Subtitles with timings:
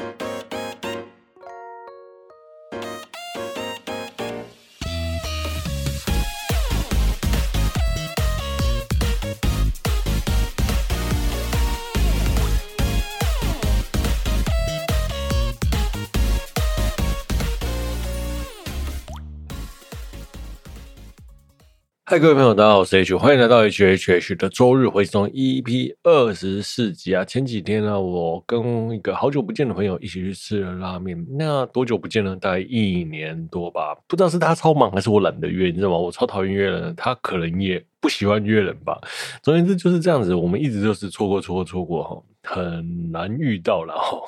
[0.00, 0.29] ん?
[22.10, 27.24] 嗨，各位朋友，大家好，我是 H，欢迎来到 HHH 的周日回送 EP 二十四集啊。
[27.24, 31.24] 前几天呢，我跟一个好久不见的朋友一起去吃了拉面。
[31.38, 32.34] 那多久不见呢？
[32.34, 33.94] 大概一年多吧。
[34.08, 35.96] 不知道是他超忙还是我懒得约，你知道吗？
[35.98, 38.98] 我超讨厌约人，他可能也不喜欢约人吧。
[39.40, 44.18] 总而言之就是这样子，我们一直就是错过、错过、错过哈，很难遇到了哈。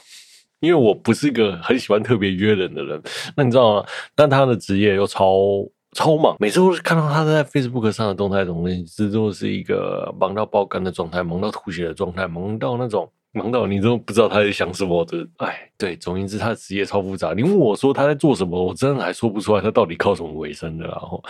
[0.60, 3.02] 因为我不是一个很喜欢特别约人的人，
[3.36, 3.86] 那你知道吗？
[4.14, 5.68] 但他的职业又超。
[5.92, 15.26] 超忙，每次都是看到他在 Facebook 上的动态，总之都是一个忙到爆肝的状态，忙到吐血的状态，忙到那种忙到你都不知道他在想什么的。
[15.38, 17.34] 哎，对，总言之，他的职业超复杂。
[17.34, 20.86] 你问我说他在做什么，我真的还说不出来，他到底靠什么为生的。
[20.86, 21.22] 然后，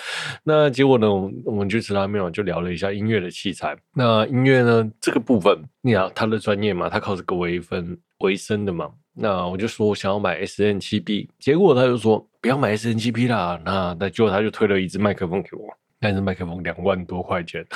[0.45, 1.09] 那结果呢，
[1.45, 3.77] 我们去吃拉面，就聊了一下音乐的器材。
[3.95, 8.91] 那音乐呢，这个部分，你啊，他的专业嘛，他靠这个为分为生的嘛。
[9.15, 13.61] 那我就说我想要买 S N 七 B，结果他就说不要买 S N 七 B 啦。
[13.65, 15.69] 那那结果他就推了一支麦克风给我，
[16.01, 17.67] 那支麦克风两万多块钱。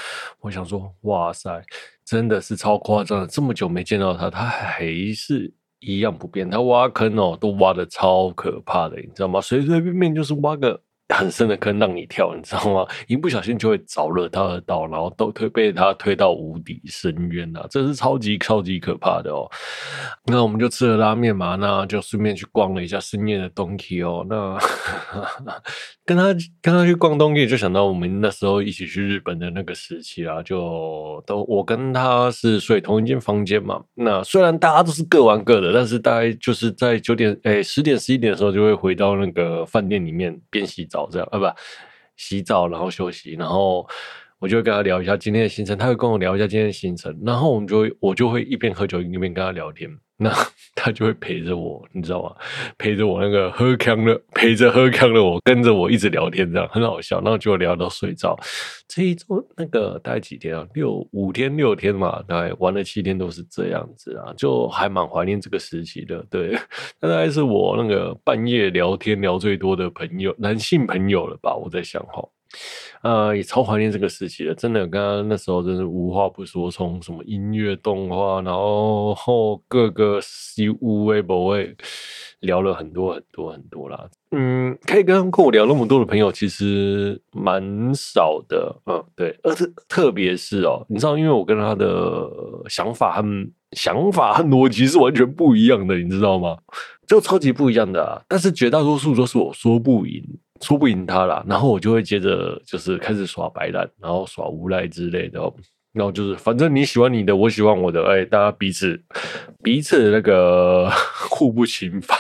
[0.40, 1.62] 我想说，哇塞，
[2.04, 6.48] 真的是超夸张，这么久没见到他，他还是一样不变。
[6.48, 9.40] 他挖坑哦，都挖的超可怕的，你知道吗？
[9.40, 10.80] 随随便便就是挖个。
[11.08, 12.86] 很深的坑让你跳，你知道吗？
[13.06, 17.64] 一不小心就会着了他的道，然后都推被他推到无底深渊啊！
[17.70, 19.48] 这是超级超级可怕的哦。
[20.26, 24.26] 那我们就吃了拉面嘛，那就顺便去逛了一下深夜的 Donkey 哦。
[24.28, 24.58] 那
[26.04, 26.24] 跟他
[26.60, 33.80] 跟他去逛东西就想到我们那时候一起去日本的那个时期啊，就都我跟他是睡同一间房间嘛。
[33.94, 40.95] 那虽然大家都是各玩各的，但是大概就是在九点哎十点十一点的时候，就会回到那个饭店里面边洗澡。
[40.96, 41.44] 澡这样啊，不
[42.16, 43.86] 洗澡，然后休息，然后
[44.38, 49.90] 我就跟他聊一下今天的行程，他会跟我聊一下今天的行程，然后我们就我就会一边喝酒一边跟他聊天。
[50.18, 50.32] 那
[50.74, 52.34] 他就会陪着我，你知道吗？
[52.78, 57.20] 陪着我那个喝康的，陪着喝康的我，跟着我一直聊天，这样很好笑。
[57.20, 58.38] 然后就聊到睡着。
[58.88, 60.66] 这一周那个大概几天啊？
[60.72, 66.24] 六五天六天嘛，大概玩了七天都是这样子啊，就还蛮怀念这个时期的。
[66.30, 66.56] 对，
[67.00, 71.54] 那大概是我那个半夜聊天聊最多的朋友，男性朋友了吧？
[71.54, 72.26] 我在想哈。
[73.02, 81.76] 呃，也超怀念这个时期的，真的，刚刚那时候真是无话不说，从什么音乐、动画，然后各个西屋微博位
[82.40, 84.08] 聊了很多很多很多啦。
[84.32, 88.74] 嗯，可以跟跟我聊那么多的朋友，其实蛮少的。
[88.86, 92.28] 嗯，对，而特特别是哦，你知道，因为我跟他的
[92.68, 93.22] 想法和
[93.72, 96.56] 想法和逻辑是完全不一样的，你知道吗？
[97.06, 98.20] 就超级不一样的啊！
[98.26, 100.24] 但是绝大多数都是我说不赢。
[100.60, 105.40] 说不赢他啦，然后我就会接着就是开始耍白烂，然后耍无赖之类的，
[105.92, 109.00] 然后就是反正你喜欢你的，我喜欢我的，哎，大家彼此
[109.64, 110.90] 彼此那个
[111.30, 112.18] 互不侵犯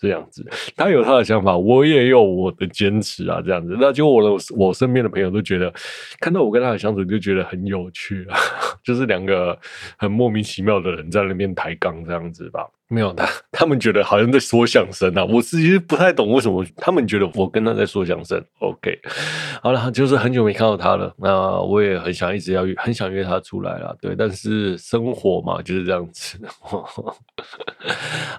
[0.00, 0.46] 这样子。
[0.76, 3.76] 他有他的想法，我也有我的坚持啊，这样子。
[3.78, 5.72] 那就我的我身边的朋友都觉得，
[6.20, 8.38] 看到我跟他的相处就觉得很有趣啊，
[8.82, 9.58] 就是两个
[9.98, 12.66] 很莫名其妙的人在那边抬杠这样子吧。
[12.88, 15.24] 没有他， 他们觉得好像在说相声啊！
[15.24, 18.42] 我其实不太懂为什么他们觉得我跟他在说相声。
[18.60, 18.98] OK，
[19.62, 23.94] 好了，就是很久没看到他了，那我也很想一直要，很想约他出来了。
[24.00, 26.38] 对，但是生活嘛就是这样子。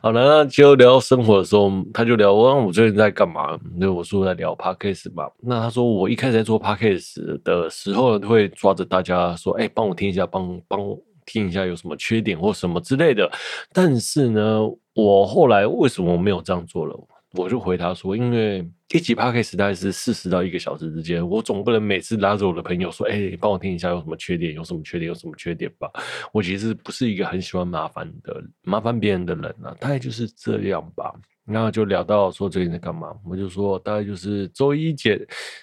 [0.01, 3.57] 好了，那就聊生活的时候，他就聊我，我最近在干嘛？
[3.77, 5.29] 那我说在聊 Podcast 嘛。
[5.41, 10.99] 那他说我一开始在做 Podcast 的时候呢，会抓着大家说：“哎，帮我听一下，帮帮我。”
[11.29, 13.31] 听一下有什么缺点或什么之类的，
[13.71, 14.61] 但是呢，
[14.95, 16.99] 我后来为什么没有这样做了？
[17.33, 25.87] 我就回答说，因为一集 podcast 大概是四十到一个小时之间，我总不能每次拉着我的朋友说，哎、欸，帮我听一下有什么缺点，有什么缺点，有什么缺点吧。
[26.33, 31.13] 我其实不是一个很喜欢麻烦的、麻烦别人的人啊，大概就是这样吧。
[31.45, 35.19] 然后就聊到说最近在干嘛，我就说大概就是周一剪，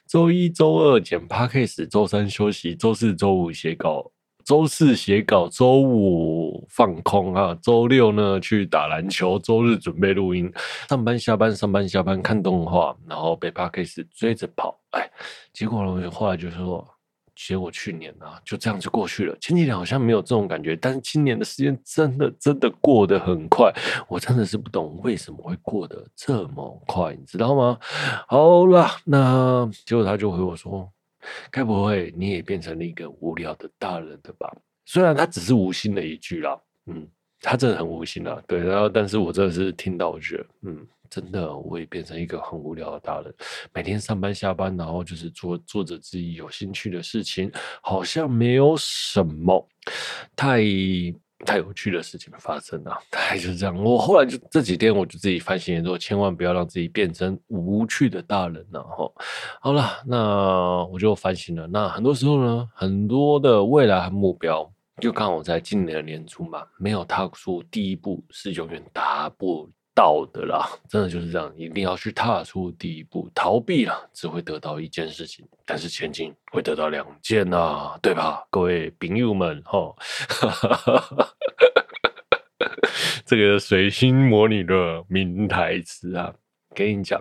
[0.08, 4.08] 周一周二剪 podcast，周三休息，周四周五写稿。
[4.46, 10.48] 周四写稿，周五放空啊，周六呢去打篮球，周日准备录音，
[10.88, 15.10] 上班下班上班下班看动画，然后被 Podcast 追着跑，哎，
[15.52, 16.86] 结果呢，后来就说，
[17.34, 19.36] 结果去年啊就这样子过去了。
[19.40, 23.72] 前几年好像没有这种感觉，但是今年的时间真的真的过得很快，
[24.06, 27.76] 我真的是不懂为什么会过得这么快，你知道吗？
[28.28, 30.88] 好了，那结果他就回我说。
[31.50, 34.50] 该不会你也变成了一个无聊的大人的吧？
[34.84, 36.56] 虽然他只是无心的一句啦，
[36.86, 37.06] 嗯，
[37.40, 43.34] 他真的很无心啊，对，然后但是我真的是听到我觉得，嗯，真的我也变成一个很无聊的大人，
[43.72, 47.50] 每天上班下班，然后就是做做着自己有兴趣的事情，
[47.82, 49.68] 好像没有什么
[50.36, 50.62] 太
[51.44, 53.76] 太有趣的事情发生啊，大概就是这样。
[53.82, 59.12] 我后来就这几天我就自己反省说，千万不要让自己变成无趣的大人了哈。
[59.60, 61.66] 好了，那我就反省了。
[61.66, 64.70] 那很多时候呢，很多的未来和目标。
[65.02, 73.30] 就刚好在今年的年初嘛，没有踏出第一步是永远达不到的啦，真的就是这样，一定要去踏出第一步。
[73.34, 78.44] 逃避啦只会得到一件事情，但是前进会得到两件啊，对吧？
[78.50, 79.94] 各位朋友们，哈，
[83.24, 86.34] 这个水星魔女的名台词啊，
[86.74, 87.18] 跟你讲，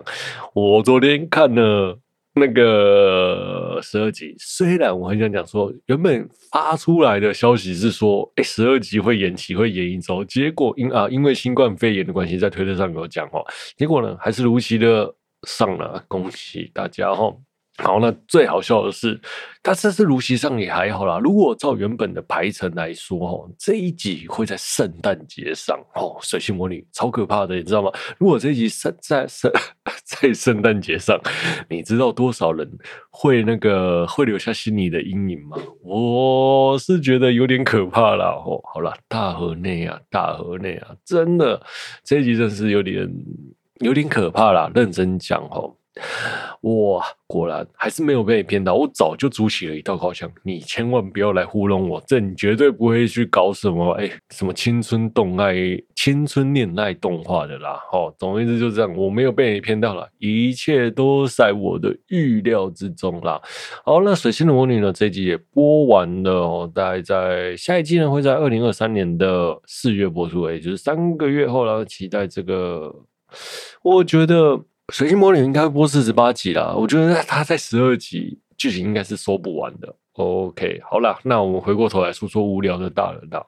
[0.52, 1.98] 我昨天看了。
[2.38, 10.22] 那个十二集，虽然我很想讲说，原本发出来的消息是说，哎，十二集会延期，会延一周。
[10.26, 13.42] 结果因啊，因为新冠肺炎的关系，在推特上给我讲哦，
[13.76, 15.14] 结果呢，还是如期的
[15.48, 17.34] 上了，恭喜大家哈。
[17.78, 19.20] 好，那最好笑的是，
[19.62, 21.18] 他这次如期上也还好啦。
[21.18, 26.16] 如果照原本的排程来说，哦，这一集会在圣诞节上哦。
[26.22, 27.92] 水星魔女超可怕的，你知道吗？
[28.16, 29.52] 如果这一集在在圣
[30.04, 31.20] 在圣诞节上，
[31.68, 32.66] 你知道多少人
[33.10, 35.58] 会那个会留下心里的阴影吗？
[35.82, 38.26] 我是觉得有点可怕啦。
[38.26, 38.58] 哦。
[38.72, 41.60] 好了，大河内啊，大河内啊，真的
[42.02, 43.06] 这一集真是有点
[43.80, 44.70] 有点可怕啦。
[44.74, 45.76] 认真讲哦。
[46.62, 48.74] 哇，果然还是没有被你骗到。
[48.74, 52.02] 我早就筑起了一道高墙，你千万不要来糊弄我。
[52.06, 55.54] 这你绝对不会去搞什么哎，什么青春动爱、
[55.94, 57.80] 青春恋爱动画的啦。
[57.92, 63.40] 哦，总而言之就是这样，我没有被你骗到了，一切都在我的预料之中啦。
[63.84, 64.92] 好，那水星的魔女呢？
[64.92, 71.84] 这一集也播完了哦，大概在下一季呢会在二零二三年的四月播出，也就是三个月后了。
[71.84, 72.94] 期待这个，
[73.82, 74.64] 我觉得。
[74.92, 79.92] 水星魔女应该播四十八集啦，我觉得它在十二集剧情应该是说不完的。
[80.12, 83.44] OK，好啦，那我们回过头来说说无聊的大人啦。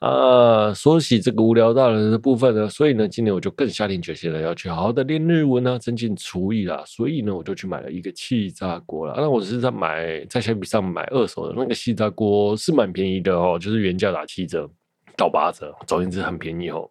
[0.00, 6.82] 啊，说起这个无聊大人的部分呢，所以呢，今年我就更下定决心了，要去好好的练日文啊，增进厨艺啦。
[6.84, 9.14] 所以呢，我就去买了一个气炸锅了。
[9.16, 14.68] 那我是在买在虾皮上买二手的那个气炸锅，是蛮便宜的哦，就是原价打七折。
[15.16, 16.88] 到八折，总言之很便宜哦。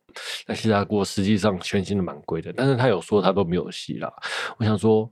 [0.47, 4.11] 那气炸锅实际上全新的蛮贵的，但是他有说他都没有洗啦。
[4.57, 5.09] 我想说，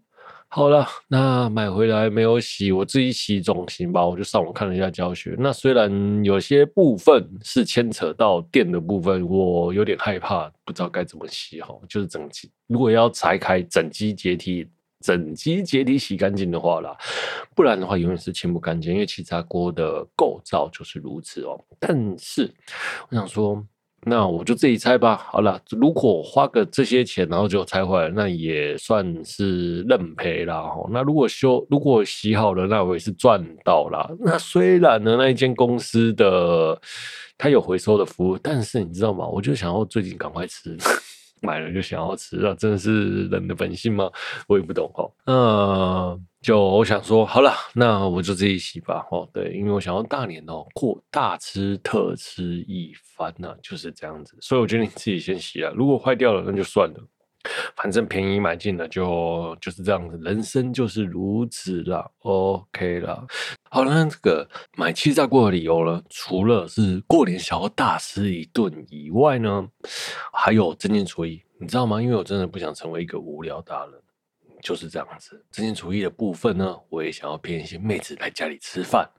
[0.47, 4.05] 好了，那买回来没有洗，我自己洗总行吧？
[4.05, 5.35] 我就上网看了一下教学。
[5.39, 11.73] 那虽然有些部分是牵扯到电的部分，我有点害怕，不知道该怎么洗哈。
[11.87, 14.67] 就是整机，如果要拆开整机解体。
[15.01, 16.95] 整机解体洗干净的话啦，
[17.55, 21.59] 不然的话永远是清不干净，因为气炸锅的构造就是如此哦。
[21.79, 22.49] 但是
[23.09, 23.65] 我想说，
[24.03, 25.15] 那我就自己拆吧。
[25.15, 30.61] 好了，如果花个这些钱，然后就拆坏了，那也算是认赔啦。
[30.61, 34.09] 哈，那如果修，如果洗好了，那我也是赚到啦。
[34.19, 36.79] 那虽然呢，那一间公司的
[37.37, 39.27] 它有回收的服务，但是你知道吗？
[39.27, 40.75] 我就想要最近赶快吃。
[41.41, 44.09] 买了就想要吃啊，真的是人的本性吗？
[44.47, 45.11] 我也不懂哦。
[45.25, 49.05] 那，就我想说，好了，那我就自己洗吧。
[49.11, 54.37] 哦，对，因为我想要大年哦，过大吃特吃一番呢，就是这样子。
[54.39, 55.71] 所以我觉得你自己先洗啊。
[55.75, 56.99] 如果坏掉了，那就算了。
[57.75, 62.09] 反正便宜买进了，就就是这样子，人生就是如此啦。
[62.19, 63.25] OK 啦，
[63.69, 69.67] 好了，这个买气炸锅的理由呢，除了是过年想要大吃一顿以外呢，
[70.31, 72.01] 还有增进厨艺，你知道吗？
[72.01, 73.93] 因为我真的不想成为一个无聊大人，
[74.61, 75.43] 就是这样子。
[75.51, 79.09] 增进厨艺的部分呢，我也想要骗一些妹子来家里吃饭。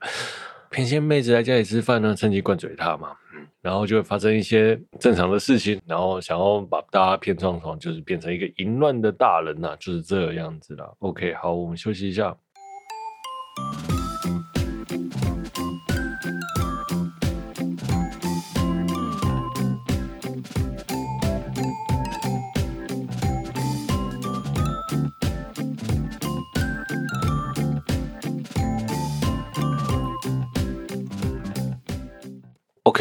[0.73, 10.91] 骗些妹子来家里吃饭呢，趁机灌醉她嘛，嗯，然后就会发生一些正常的事情，然后想要把大家骗上床，就是变成一个淫乱的大人呐、啊，就是这样子啦。
[11.01, 12.35] OK，好，我们休息一下。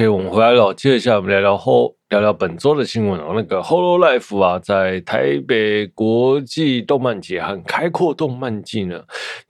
[0.02, 0.74] OK，我们回来了。
[0.74, 3.34] 接下来我们聊聊后聊聊本周的新闻哦。
[3.36, 9.04] 那个 Hololive 啊，在台北国际动漫节和开阔动漫季呢，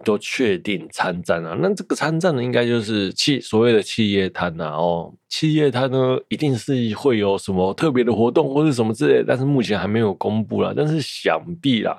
[0.03, 1.57] 都确定参战啊。
[1.61, 4.71] 那这个参战呢，应该就是企所谓的企业摊呐。
[4.71, 10.73] 哦，企业摊呢，一定是会有什么特别的活动或者什么之类，但是目前还没有公布啦。
[10.75, 11.97] 但是想必啦，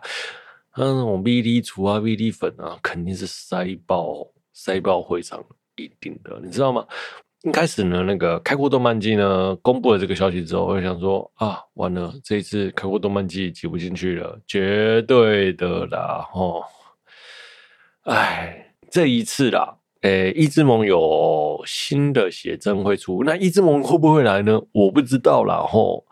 [0.76, 5.42] 那种 VD 厨啊、VD 粉啊，肯定是塞爆塞爆会场，
[5.76, 6.84] 一定的，你知道吗？
[7.44, 16.62] 一开始呢，那个开国动漫季呢公布了这个消息之后，我就想说啊，完了，这一次开国动漫季挤不进去了，绝对的啦，哦，
[18.04, 24.60] 哎，这一次啦，诶，一之盟有新的写真会出，那一之盟会不会来呢？
[24.70, 26.06] 我不知道啦，吼，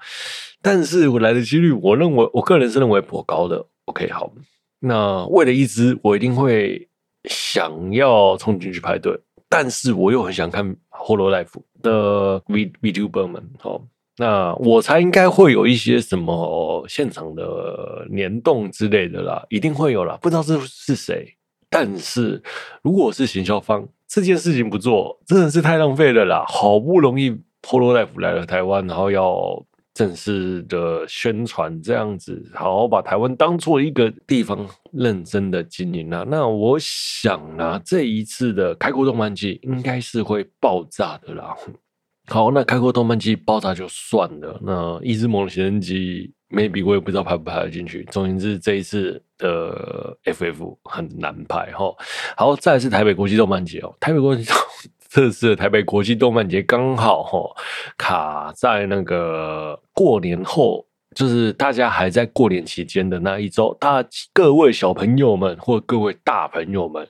[0.60, 3.64] 但是我来的几率，我认为，我个人是认为颇高的。
[3.84, 4.32] OK，好，
[4.80, 6.88] 那为了一只，我一定会
[7.28, 9.16] 想要冲进去排队。
[9.52, 13.82] 但是我又很想看 Hololive 的 V VTuber 们，哦，
[14.18, 21.36] 那我猜应该会有一些什么现场的联动之类的啦，一定会有啦，不知道是是谁。
[21.68, 22.42] 但是
[22.82, 26.44] 如果是行销方，这件事情不做，真的是太浪费了啦！
[26.48, 27.30] 好不容易
[27.62, 29.64] Hololive 来了台湾，然后要。
[29.92, 36.24] 正式的宣传这样子，好好把台湾当做一个地方认真的经营啊。
[36.28, 41.54] 那我想啊，这一次的开国动漫季应该是会爆炸的啦。
[42.28, 44.60] 好，那开国动漫季爆炸就算了。
[44.62, 48.06] 那一之盟的写真集，maybe 我也不知道排不排得进去。
[48.12, 51.92] 总之，这一次的 FF 很难排哈。
[52.36, 54.56] 好，再来是台北国际动漫节哦，台北国际动。
[55.10, 57.56] 这次的台北国际动漫节刚好哈
[57.98, 60.86] 卡在那个过年后，
[61.16, 67.04] 就是大家还在过年期间的那一周，大各位小朋友们或各位大朋友们，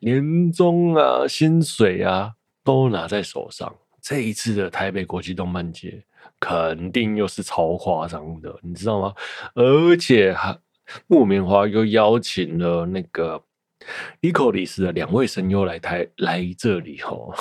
[0.00, 2.32] 年终啊、薪水啊
[2.64, 3.72] 都拿在手上。
[4.02, 6.02] 这一次的台北国际动漫节
[6.40, 9.14] 肯定又是超夸张的，你知道吗？
[9.54, 10.58] 而且还
[11.06, 13.40] 木棉花又邀请了那个。
[14.22, 17.34] Ecolis 的两位声优来台来这里吼，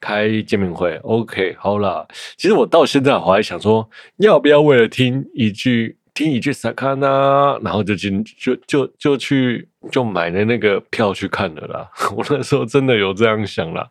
[0.00, 0.96] 开见面会。
[1.02, 11.90] OK，好了，其实我到现在我还想说，要不要为了听一句听一句 Sakana，然后就进就就就去就买了那个票去看了啦。
[12.16, 13.88] 我那时候真的有这样想啦。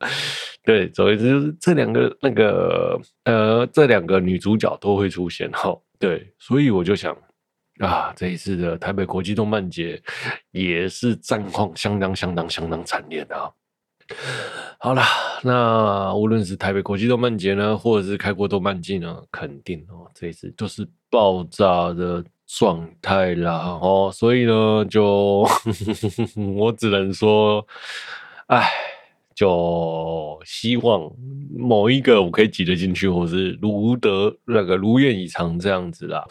[0.63, 5.73] 对，总之就是这两个那个呃，这两个女主角都会出现哈。
[5.99, 7.15] 对，所以我就想。
[7.79, 10.01] 啊，这一次的台北国际动漫节
[10.51, 13.51] 也是战况相当相当相当惨烈的啊！
[14.79, 15.03] 好啦，
[15.43, 25.45] 那无论是台北国际动漫节呢，或者是开国动漫祭呢，肯定哦，这一次就是爆炸的状态啦哦，所以呢，就
[26.55, 27.65] 我只能说，
[28.47, 28.69] 哎，
[29.33, 31.11] 就希望
[31.57, 36.23] 某一个我可以挤得进去，或是如得那个如愿以偿这样子啦。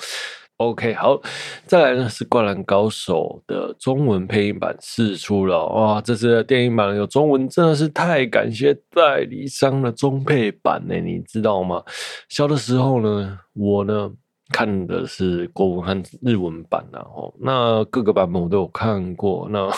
[0.59, 1.21] OK，好，
[1.67, 6.01] 再来呢是《灌篮高手》的中文配音版释出了哇！
[6.01, 11.83] 这次的电影版有中文，真的是太感谢代理商的中配版呢，你知道吗？
[12.29, 14.09] 小的时候呢，我呢
[14.51, 19.69] 看的是国文和日文版啊，哦，那各个版本我都有看过，那。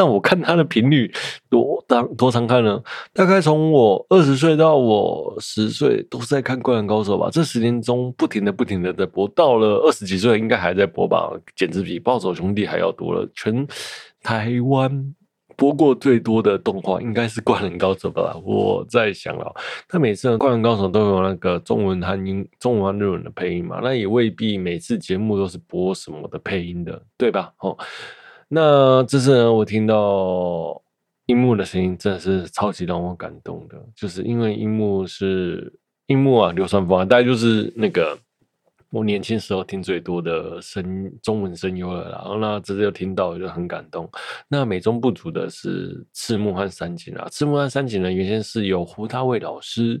[0.00, 1.12] 但我看他的频率
[1.50, 2.82] 多当多常看呢？
[3.12, 7.28] 大概从我二十岁到我十岁都是在看《灌篮高手》吧。
[7.30, 13.28] 这十年中不停的不停的在播，到了二十几岁应该还在播吧，简直比《暴走兄弟》还要多了。
[13.34, 13.66] 全
[14.22, 15.14] 台湾
[15.54, 18.34] 播过最多的动画应该是《灌篮高手》吧？
[18.42, 19.54] 我在想了，
[19.86, 23.80] 他每次《灌篮高手》都有那个中文和英、中文日文的配音嘛？
[23.82, 27.52] 那也未必每次节目都是播什么的配音的，对吧？
[27.58, 27.76] 哦。
[28.52, 30.82] 那这次呢，我听到
[31.26, 35.72] 樱木的声音，真的是超级让我感动的，就是因为樱木是
[36.06, 38.18] 樱木啊，流川枫啊，大概就是那个。
[38.90, 44.10] 我年轻时候听最多的声中文声优了，然后那这次又听到，就很感动。
[44.48, 50.00] 那美中不足的是赤木和三井啊，赤木和三井呢，原先是由胡大卫老师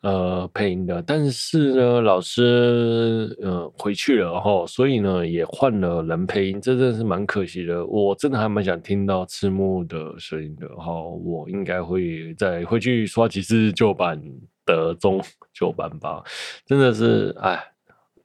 [0.00, 7.84] 呃配音的，但是呢，老师呃回去了哈，所以呢也换了人配音，这真的是蛮可惜的。
[7.84, 14.18] 我真的还蛮想听到赤木的声音的哈，我应该会再回去刷几次旧版
[14.64, 16.22] 的中旧版吧，
[16.64, 17.62] 真的是哎。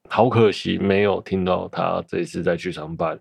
[0.08, 3.20] 好可惜，没有听到他这次在剧场版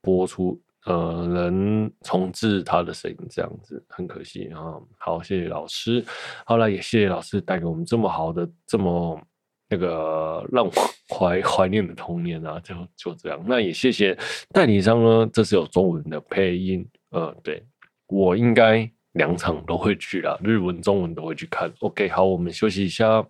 [0.00, 4.74] 播出，呃，能重置他的声音，这样子很可惜啊。
[4.98, 6.04] 好，谢谢老师。
[6.44, 9.20] 好了，也谢谢老师带给我们这么好的、这么
[9.68, 10.70] 那个让我
[11.08, 12.60] 怀怀念的童年啊。
[12.60, 14.16] 就就这样，那也谢谢
[14.50, 16.86] 代理商呢，这是有中文的配音。
[17.10, 17.64] 呃，对，
[18.06, 21.72] 我应该两场都会去啦，日文、中文都会去看。
[21.80, 23.26] OK，好，我们休息一下。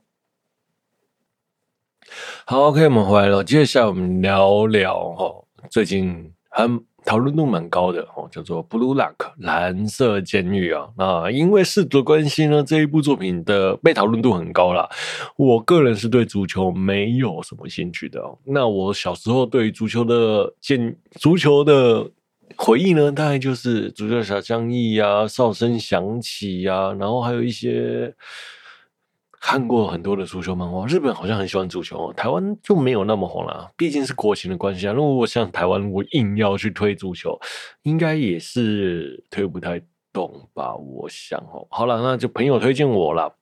[2.44, 3.42] 好，OK，我们回来了。
[3.42, 6.68] 接下来我们聊聊哈，最近还
[7.04, 10.88] 讨论度蛮高的哦，叫做《Blue Lock》蓝色监狱啊。
[10.96, 14.88] 那因为世足的关系呢，这一部作品的被讨论度很高啦。
[15.36, 18.20] 我个人是对足球没有什么兴趣的。
[18.44, 22.10] 那我小时候对足球的见足球的
[22.56, 28.12] 回忆呢，大概就是足球小将翼啊，哨声响起呀，然后还有一些
[29.40, 30.86] 看过很多的足球漫画。
[30.86, 34.92] 日本好像很喜欢足球，台湾就没有那么红了，毕竟是国情的关系啊。
[34.92, 37.38] 如果像台湾，我硬要去推足球，
[37.82, 39.80] 应该也是推不太
[40.12, 40.74] 动吧？
[40.74, 43.32] 我想哦，好了，那就朋友推荐我了。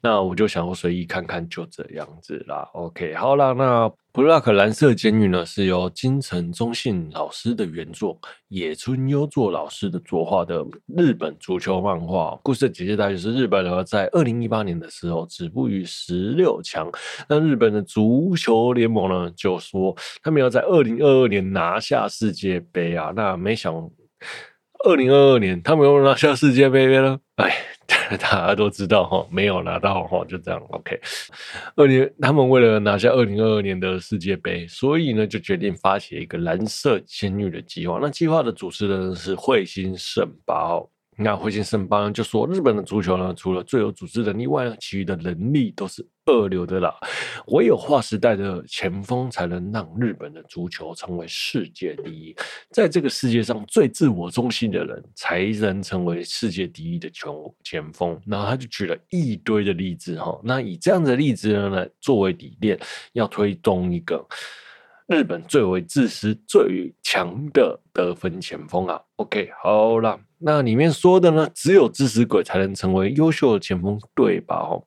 [0.00, 2.68] 那我就想说随意看看，就这样子啦。
[2.72, 10.64] OK，好啦，那《Black 蓝色监狱》呢是由金城宗信老师的原作，野村优作老师的作画的
[10.96, 12.38] 日本足球漫画。
[12.42, 16.90] 故事的简介大约是日本呢在二零一八年的时候止步于十六强，
[17.28, 23.12] 那日本的足球联盟呢就说他们要在二零二二年拿下世界杯啊。
[23.14, 23.72] 那没想
[24.84, 27.52] 二零二二年他们有没有拿下世界杯了，哎。
[28.20, 30.58] 大家都知道哈，没有拿到哈，就这样。
[30.70, 30.98] OK，
[31.74, 37.98] 二年他们为了拿下二零二二年的世界杯，所以呢就决定发起一个蓝色监狱的计划。
[38.00, 40.78] 那计划的主持人是彗星圣八。
[41.20, 46.94] 那灰心圣邦就说，日本的足球呢，除了最有组织能力外呢，其余的能力都是二流的啦。
[47.48, 52.36] 唯有划时代的前锋，才能让日本的足球成为世界第一。
[52.70, 58.16] 在这个世界上最自我中心的人，才能成为世界第一的球前锋。
[58.24, 60.40] 然后他就举了一堆的例子哈。
[60.44, 62.78] 那以这样的例子呢，作为理念，
[63.14, 64.24] 要推动一个。
[65.08, 74.56] 日本最为自私、最强的得分前锋啊！OK，好啦，那里面说的呢，只有自私鬼才能成为优秀的前锋，对吧？
[74.56, 74.84] 哦，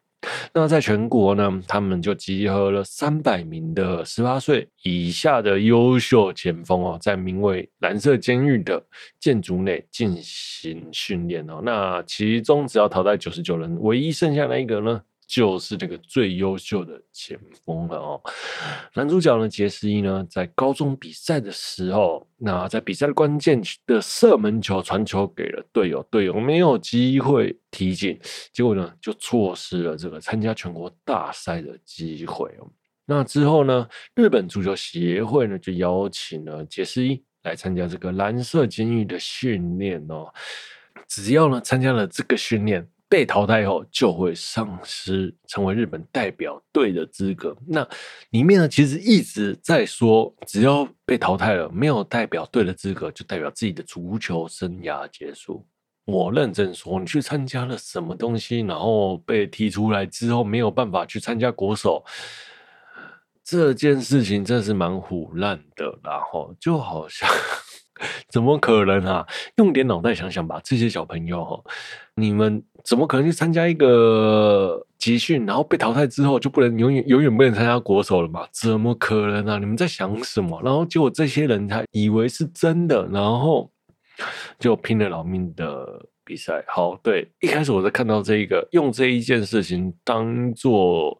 [0.53, 8.85] 那在全国呢，他们就集合了三百名的十八岁以下的优秀前锋哦，在名为“蓝色监狱”的
[9.19, 11.61] 建筑内进行训练哦。
[11.63, 15.01] 那其中只要淘汰九十九人，唯一剩下那一个呢？
[15.33, 18.21] 就是这个最优秀的前锋了哦。
[18.93, 28.19] 男主角呢，杰斯伊呢，在高中比赛的时候，那在比赛的关键的射门球传球给了队友，队友没有机会踢进，
[28.51, 32.69] 结果呢，就错失了这个参加全国大赛的机会哦。
[33.05, 40.27] 那之后呢，日本足球协会呢，就邀请了杰斯伊来参加这个蓝色监狱的训练哦。
[41.07, 42.85] 只要呢，参加了这个训练。
[43.11, 47.53] 被淘汰后就会丧失成为日本代表队的资格。
[47.67, 47.85] 那
[48.29, 55.67] 里面呢，其实一直在说，只要被淘汰了，没有代表队的资格，就代表自己的足球生涯结束。
[56.05, 62.01] 我认真说，你去参加了什么东西，然后被踢出来之后没有办法去参加国手，
[63.43, 65.99] 这件事情真是蛮唬烂的。
[66.01, 67.29] 然后就好像。
[68.29, 69.27] 怎么可能啊？
[69.57, 71.63] 用点脑袋想想吧，这些小朋友，
[72.15, 78.47] 你们怎么可能去参加一个集训，然后被淘汰之后就不能永远永远不能参加国手了嘛？
[78.51, 79.57] 怎么可能啊？
[79.57, 80.61] 你们在想什么？
[80.63, 83.71] 然后结果这些人他以为是真的，然后
[84.59, 86.05] 就拼了老命的。
[86.31, 91.19] 比赛好，对，一开始我在看到这一个用这一件事情当做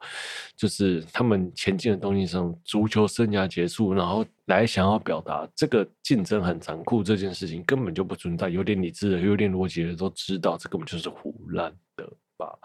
[0.56, 12.58] 就是他们前进的东西上，足球生涯结束，然后来想要表达这个竞争很残酷这件事情根本就不存在，有点理智的，有点逻辑的都知道这根本就是胡乱的吧。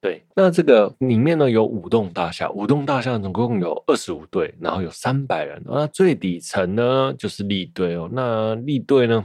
[0.00, 5.60] 对，那这个里面呢有五栋大厦，五栋大厦总共有二十五队，然后有三百人。
[5.66, 9.24] 那最底层呢就是立队哦，那立队呢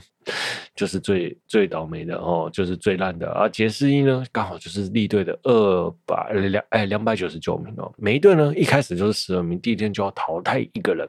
[0.76, 3.28] 就是最最倒霉的哦，就是最烂的。
[3.32, 11.08] 而杰斯一呢刚好就是立队的二百两哎两百九十九名哦，每一队呢一开始就是十二名，第一天就要淘汰一个人，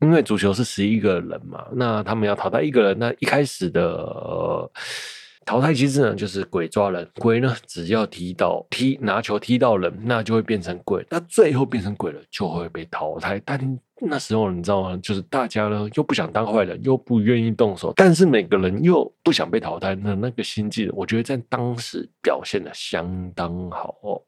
[0.00, 4.70] 因为足球是十一个人嘛，那他们要淘汰一个人，那一开始的。
[5.46, 13.40] 淘汰机制呢，就是鬼抓人，鬼呢只要踢到踢拿球踢到人，那就会变成鬼，那最后变成鬼了就会被淘汰。
[13.44, 14.98] 但那时候你知道吗？
[15.00, 24.20] 就是大家呢又不想当坏人，又不愿意动手，但是每个人又不想被淘汰，那那个心计，我觉得在当时表现得相当好哦。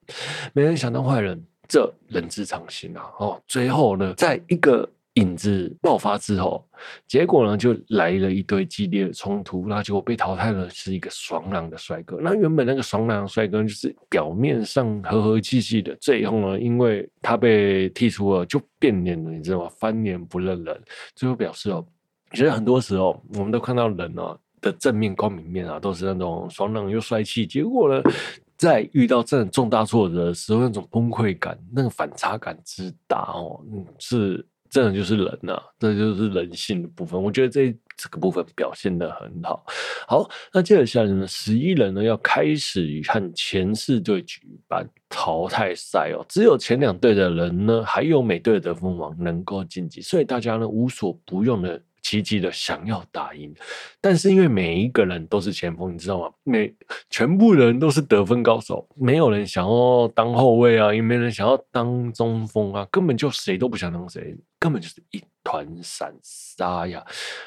[0.53, 3.03] 没人想当坏人，这人之常情啊。
[3.19, 4.89] 哦，最后呢，在一个。
[5.19, 6.65] 影子爆发之后，
[7.07, 12.19] 结果呢就来了一堆激烈的冲突，那结果被淘汰的是一个爽朗的帅哥。
[12.21, 19.71] 那原本那个爽朗的帅哥就是表面上和和气气的，最后呢，因为他被剔除了，就变脸了，你知道吗？
[19.79, 20.81] 翻脸不认人。
[21.17, 21.85] 最后表示哦，
[22.31, 27.45] 其实很多时候我们都看到人啊的正面光明面啊，都是那种爽朗又帅气。
[27.45, 28.03] 结果呢，
[28.57, 33.61] 在遇到这种重大挫折的时候，那种崩溃感、那个反差感之大哦，
[33.99, 34.47] 是。
[34.71, 37.21] 这种就是人呐、这就是人性的部分。
[37.21, 39.65] 我觉得这这个部分表现的很好。
[40.07, 46.25] 好，那接着下来呢，十一人呢要开始和前四队举办淘汰赛哦。
[46.29, 53.55] 只有前两队的人呢，还有每队的得分王能够晋级，所以大家呢无所不用的奇迹的想要打赢，
[54.01, 56.31] 但是因为每一个人都是前锋，你知道吗？
[56.45, 56.75] 每
[57.11, 67.05] 全部人都是得分高手，没有人想要当后卫啊，也没人想要当中锋啊，根本就谁都不想当谁，根本就是一团散沙呀。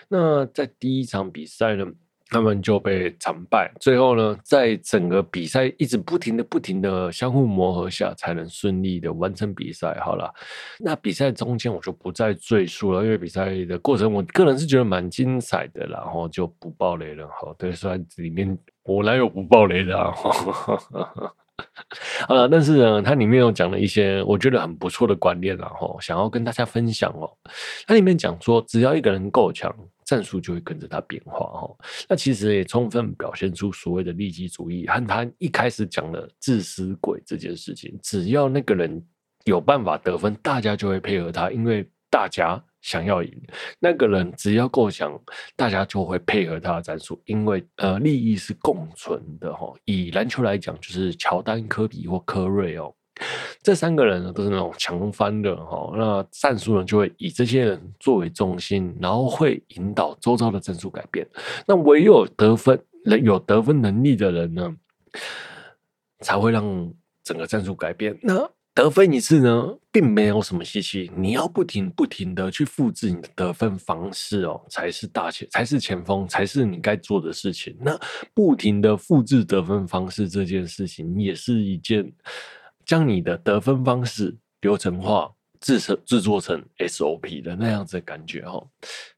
[0.08, 1.86] 那在第一场比赛呢，
[2.32, 10.00] 他们就被惨败，最后呢，在整个比赛一直不停的、不停的相互磨合下，才能顺利的完成比赛。
[10.00, 10.34] 好了，
[10.80, 17.28] 那比赛中间我就不再赘述了，因为比赛的过程，我个人是觉得蛮精彩的，然后就不爆雷了。
[17.28, 20.13] 好，对，虽然里面我哪有不爆雷的啊？
[22.28, 27.30] 好了，但是呢，它里面有讲了一些我觉得很不错的观念，然后想要跟大家分享哦。
[27.86, 29.70] 它里面讲说，只要一个人够强。
[30.06, 31.78] 战术就会跟着他变化哈，
[32.10, 37.98] 那其实也充分表现出所谓的利己主义和他一开始讲的自私鬼这件事情。
[38.02, 39.02] 只要那个人
[39.46, 43.32] 有办法得分，大家就会配合他，因为大家想要赢。
[43.80, 45.18] 那个人只要够强，
[45.56, 49.74] 大家就会配合他的战术，因为呃利益是共存的哈。
[49.86, 52.94] 以篮球来讲，就是乔丹、科比或科瑞哦。
[53.62, 61.28] 这三个人呢，都是那种强翻的哈，那战术呢就会以这些人作为中心，然后会引导周遭的战术改变。
[61.68, 64.76] 那唯有得分能有得分能力的人呢，
[66.22, 68.18] 才会让整个战术改变。
[68.22, 77.78] 那得分一次呢，并没有什么稀奇，你要不停不停的去复制你的得分方式哦，才是大前，才是前锋，才是你该做的事情。
[77.82, 78.00] 那
[78.34, 82.12] 不停的复制得分方式这件事情，也是一件。
[82.86, 88.62] 将你的得分方式流程化，制成制作成 SOP 的那样子的感觉哈。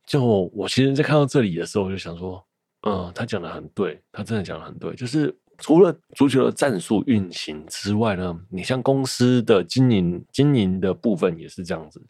[0.05, 2.45] 就我其实，在看到这里的时候，我就想说，
[2.87, 4.93] 嗯，他讲的很对，他真的讲的很对。
[4.95, 12.01] 就是除了足球的战术运行之外呢，你像公司的经营经营的部分也是这样子。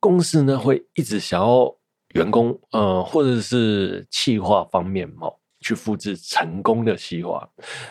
[0.00, 1.72] 公司呢会一直想要
[2.14, 5.28] 员工，呃，或者是企划方面嘛。
[5.62, 7.48] 去复制成功的计划，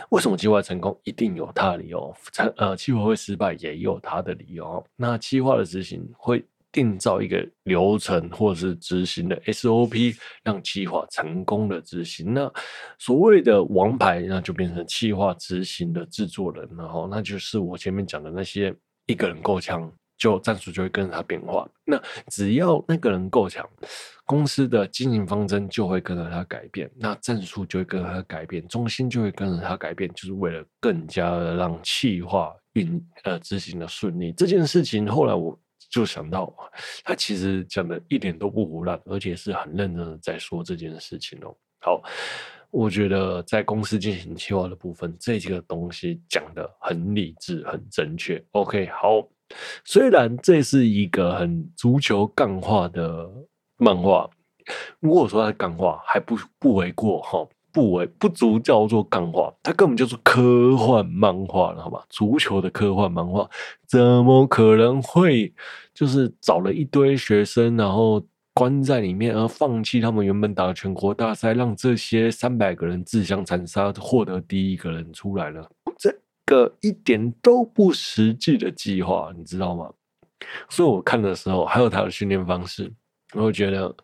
[0.09, 2.13] 为什么计划成功一定有它的理由？
[2.31, 4.85] 成呃，计划会失败也有它的理由。
[4.95, 12.33] 那计划的执行会订造一个流程，或者是执行的 SOP，让计划成功的执行。
[12.33, 12.51] 那
[12.99, 18.73] 所谓的王牌，那就变成计划执行的制作人，然后那就是我前面讲的那些
[19.07, 19.91] 一个人够呛。
[20.21, 21.67] 就战术就会跟着他变化。
[21.83, 23.67] 那只要那个人够强，
[24.23, 34.31] 公司的经营方针就会跟着他改变，那战术就会跟着他改变，中心就会跟着他改变，就是为了更加的让企划运呃执行的顺利。
[34.31, 36.53] 这件事情后来我就想到，
[37.03, 41.51] 他其实讲的一点都不胡乱，而且是很认真的在说这件事情哦。
[41.79, 41.99] 好，
[42.69, 48.39] 我觉得在公司进行企划的部分，这几个东西讲的很理智、很正确。
[48.51, 49.27] OK，好。
[49.83, 53.29] 虽然这是一个很足球干化的
[53.77, 54.29] 漫画，
[54.99, 62.03] 如果说它干话还不不为过哈，不为不足叫做干化，它根本就是科幻漫画了，好吧？
[62.09, 63.49] 足球的科幻漫画
[63.87, 65.53] 怎么可能会
[65.93, 68.21] 就是找了一堆学生，然后
[68.53, 75.69] 关在里面，而放弃他们原本打全国大赛，让这些三百个人自相残杀，获得第一个人出来了？
[75.97, 76.13] 这。
[76.51, 79.89] 个一点都不实际的计划，你知道吗？
[80.69, 82.91] 所以我看的时候，还有他的训练方式，
[83.33, 83.95] 我会觉得，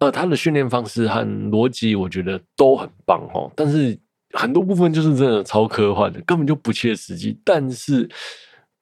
[0.00, 3.52] 呃，他的训练方式和逻辑，我觉得都很棒哦。
[3.54, 3.98] 但是
[4.32, 7.38] 很多部分就是真的超科幻的，根本就不切实际。
[7.44, 8.08] 但是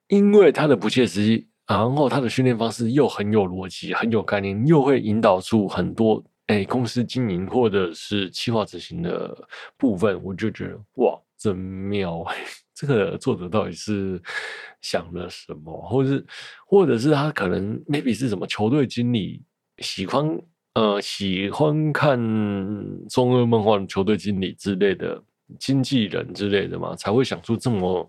[0.08, 9.36] 因为他的不切实际，然后他的训练方式又很有逻辑，很有概念，又会引导出很多哎公司经营或者是企划执行的
[9.76, 12.36] 部分，我就觉得哇，真妙哎。
[12.76, 14.20] 这个作者到底是
[14.82, 16.22] 想了什么，或是，
[16.66, 19.42] 或者是他可能 maybe 是什么球队经理
[19.78, 20.38] 喜欢
[20.74, 22.18] 呃喜欢看
[23.08, 25.22] 中二漫画的球队经理之类的
[25.58, 28.06] 经纪人之类的嘛，才会想出这么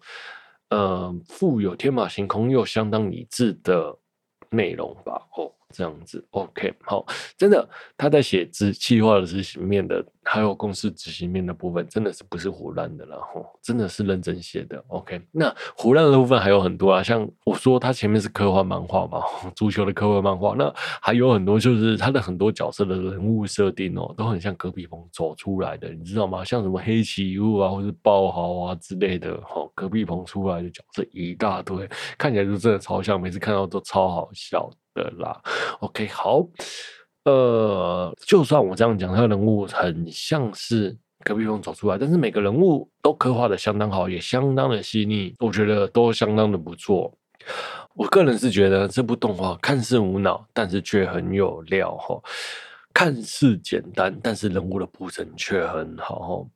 [0.69, 3.97] 呃富有天马行空又相当理智的
[4.49, 5.13] 内容吧？
[5.37, 5.56] 哦。
[5.73, 7.05] 这样子，OK，好，
[7.37, 15.21] 真的，他在写执企划的执行面的，还有公司执行面的部分，真的是不是胡乱的了吼，真的是认真写的，OK。
[15.31, 19.21] 那胡乱的部分还有很多啊，像我说他前面是科幻漫画嘛，
[19.55, 26.45] 足球的科幻漫画，那还有很多就是他的很多角色的人物设定哦，都很像隔壁棚走出来的，你知道吗？
[26.45, 35.41] 像什么黑崎一悟啊，或是爆豪啊之类的，吼，隔壁棚出来的角色一大堆，看起来就真的超像，每次看到都超好笑的啦
[35.79, 36.45] ，OK，好，
[37.25, 47.13] 呃，就算我这样讲，他的人物很像是隔壁风走出来，但是每个人物都刻画的相当好，也相当的细腻，我觉得都相当的不错。
[47.93, 52.19] 我个人是觉得这部动画看似无脑，但是却很有料哈。
[52.93, 56.49] 看似简单，但是人物的铺陈却很好哦。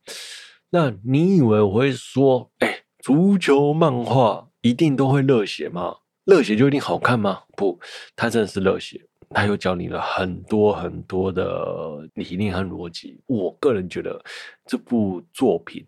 [0.70, 5.96] 那你以为我会说，哎，足球漫画一定都会热血吗？
[6.24, 7.40] 热血就一定好看吗？
[7.56, 7.78] 不，
[8.14, 9.04] 它真的是热血。
[9.34, 13.18] 他又教你了很多很多的理念和逻辑。
[13.26, 14.22] 我个人觉得
[14.66, 15.82] 这部作品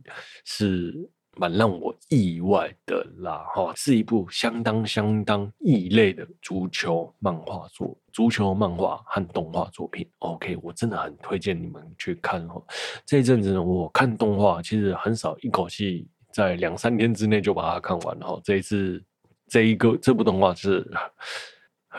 [0.47, 0.95] 是
[1.37, 10.09] 蛮让我意外的啦，哈，是一部相当相当异类的足球漫画作，足球漫画和动画作品。
[10.21, 12.65] OK，我真的很推荐你们去看哦。
[13.05, 18.27] 这一阵子呢，我看动画其实很少一口气在两三天之内就把它看完了。
[18.27, 19.05] 哈，这一次
[19.49, 20.89] 这一个这部动画是。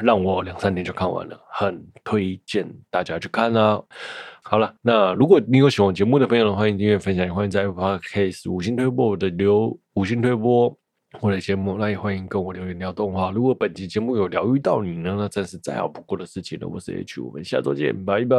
[0.01, 3.81] 让我两三年就看完了，很推荐大家去看啊！
[4.43, 10.77] 好了，那如果你有喜欢节目的朋友，欢迎订阅、分享，也欢迎在 Podcast 五星推播我的留五星推播
[11.21, 13.31] 我的节目，那也欢迎跟我留言聊动画。
[13.31, 16.67] 如果本期节目有疗愈到你呢，那真是再好不过的事情了。
[16.67, 18.37] 我是 H，我们下周见，拜拜。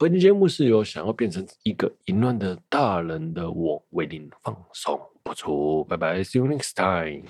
[0.00, 7.22] 本期节目是由想要变成一个淫乱的大人的我为您放送播出，拜拜，See you next time。